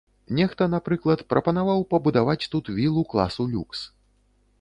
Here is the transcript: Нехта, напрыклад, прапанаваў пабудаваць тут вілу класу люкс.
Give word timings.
Нехта, 0.37 0.67
напрыклад, 0.75 1.19
прапанаваў 1.33 1.83
пабудаваць 1.91 2.37
тут 2.55 2.71
вілу 2.79 3.05
класу 3.13 3.47
люкс. 3.53 3.79